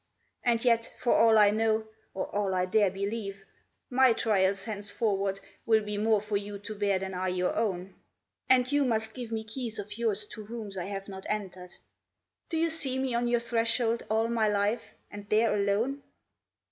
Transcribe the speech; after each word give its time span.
And 0.43 0.65
yet, 0.65 0.91
for 0.97 1.13
all 1.15 1.37
I 1.37 1.51
know, 1.51 1.87
or 2.15 2.25
all 2.35 2.55
I 2.55 2.65
dare 2.65 2.89
believe, 2.89 3.45
my 3.87 4.13
trials 4.13 4.63
Henceforward 4.63 5.39
will 5.63 5.83
be 5.83 5.95
more 5.99 6.19
for 6.19 6.37
you 6.37 6.57
to 6.57 6.73
bear 6.73 6.97
than 6.97 7.13
are 7.13 7.29
your 7.29 7.53
own; 7.55 7.93
And 8.49 8.71
you 8.71 8.83
must 8.83 9.13
give 9.13 9.31
me 9.31 9.43
keys 9.43 9.77
of 9.77 9.99
yours 9.99 10.25
to 10.29 10.41
rooms 10.41 10.75
I 10.75 10.85
have 10.85 11.07
not 11.07 11.27
entered. 11.29 11.75
Do 12.49 12.57
you 12.57 12.71
see 12.71 12.97
me 12.97 13.13
on 13.13 13.27
your 13.27 13.39
threshold 13.41 14.01
all 14.09 14.27
my 14.27 14.47
life, 14.49 14.95
and 15.11 15.29
there 15.29 15.53
alone? 15.53 16.01